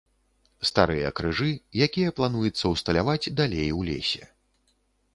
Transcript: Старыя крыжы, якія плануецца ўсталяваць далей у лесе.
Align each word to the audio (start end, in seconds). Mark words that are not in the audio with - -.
Старыя 0.69 1.11
крыжы, 1.19 1.49
якія 1.87 2.15
плануецца 2.21 2.65
ўсталяваць 2.75 3.31
далей 3.41 3.69
у 3.83 3.89
лесе. 3.93 4.23